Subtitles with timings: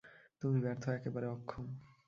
[0.41, 1.65] তুমি ব্যর্থ, একেবারে অক্ষম।